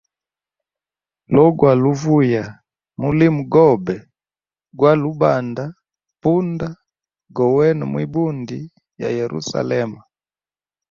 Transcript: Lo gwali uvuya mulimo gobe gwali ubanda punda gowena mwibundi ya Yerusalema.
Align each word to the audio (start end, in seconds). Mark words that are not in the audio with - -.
Lo 1.33 1.43
gwali 1.57 1.83
uvuya 1.93 2.43
mulimo 3.01 3.41
gobe 3.53 3.95
gwali 4.77 5.03
ubanda 5.13 5.63
punda 6.21 6.67
gowena 7.35 7.83
mwibundi 7.91 8.57
ya 9.01 9.09
Yerusalema. 9.17 10.01